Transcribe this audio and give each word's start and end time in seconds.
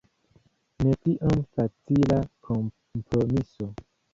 Ne 0.85 0.95
tiom 1.03 1.43
facila 1.57 2.19
kompromiso. 2.49 3.73